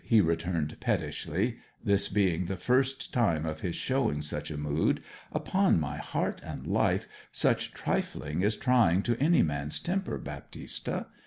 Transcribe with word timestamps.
he 0.03 0.19
returned 0.19 0.75
pettishly 0.79 1.57
(this 1.83 2.09
being 2.09 2.45
the 2.45 2.57
first 2.57 3.13
time 3.13 3.45
of 3.45 3.59
his 3.61 3.75
showing 3.75 4.19
such 4.23 4.49
a 4.49 4.57
mood). 4.57 4.99
'Upon 5.31 5.79
my 5.79 5.97
heart 5.97 6.41
and 6.43 6.65
life 6.65 7.07
such 7.31 7.71
trifling 7.71 8.41
is 8.41 8.55
trying 8.57 9.03
to 9.03 9.15
any 9.21 9.43
man's 9.43 9.79
temper, 9.79 10.17
Baptista! 10.17 11.05